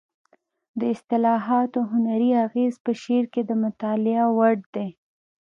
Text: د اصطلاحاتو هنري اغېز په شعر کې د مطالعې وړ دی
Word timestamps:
د 0.79 0.81
اصطلاحاتو 0.93 1.79
هنري 1.91 2.31
اغېز 2.45 2.73
په 2.85 2.91
شعر 3.01 3.25
کې 3.33 3.41
د 3.45 3.51
مطالعې 3.63 4.25
وړ 4.35 4.55
دی 4.75 4.89